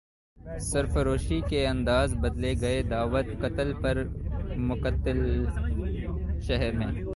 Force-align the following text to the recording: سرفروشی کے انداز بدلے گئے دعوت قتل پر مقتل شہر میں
سرفروشی 0.61 1.39
کے 1.49 1.65
انداز 1.67 2.13
بدلے 2.15 2.53
گئے 2.61 2.81
دعوت 2.83 3.25
قتل 3.41 3.73
پر 3.81 4.03
مقتل 4.69 5.21
شہر 6.41 6.71
میں 6.71 7.03